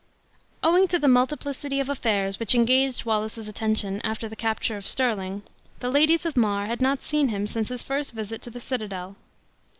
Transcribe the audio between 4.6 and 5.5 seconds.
of Stirling,